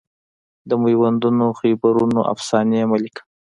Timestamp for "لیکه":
3.03-3.21